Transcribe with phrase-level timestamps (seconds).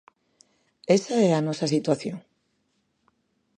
[0.97, 2.17] Esa é a nosa situación.